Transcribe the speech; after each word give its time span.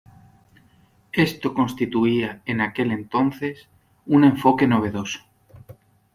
Esto 1.13 1.53
constituía 1.53 2.41
en 2.47 2.59
aquel 2.61 2.91
entonces 2.91 3.67
un 4.07 4.23
enfoque 4.23 4.65
novedoso. 4.65 5.19